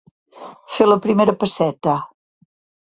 [0.77, 1.97] Fer la primera pesseta.